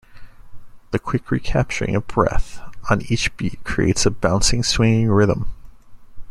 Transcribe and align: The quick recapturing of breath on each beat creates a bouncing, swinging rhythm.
The 0.89 0.97
quick 0.97 1.29
recapturing 1.29 1.95
of 1.95 2.07
breath 2.07 2.59
on 2.89 3.01
each 3.03 3.37
beat 3.37 3.63
creates 3.63 4.03
a 4.03 4.09
bouncing, 4.09 4.63
swinging 4.63 5.09
rhythm. 5.11 5.53